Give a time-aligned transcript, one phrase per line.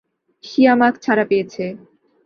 [0.43, 1.65] শিয়ামাক ছাড়া পেয়েছে!